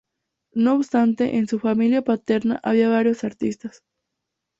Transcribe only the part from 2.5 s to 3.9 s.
había varios artistas.